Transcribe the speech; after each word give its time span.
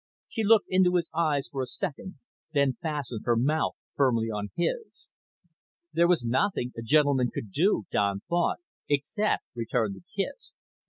She 0.27 0.41
looked 0.43 0.65
into 0.67 0.95
his 0.95 1.11
eyes 1.13 1.47
for 1.51 1.61
a 1.61 1.67
second, 1.67 2.17
then 2.53 2.73
fastened 2.81 3.21
her 3.25 3.35
mouth 3.37 3.75
firmly 3.95 4.31
on 4.31 4.49
his. 4.55 5.11
There 5.93 6.07
was 6.07 6.25
nothing 6.25 6.71
a 6.75 6.81
gentleman 6.81 7.29
could 7.31 7.51
do, 7.51 7.83
Don 7.91 8.21
thought, 8.21 8.57
except 8.89 9.43
return 9.53 9.93
the 9.93 10.01
kiss. 10.17 10.53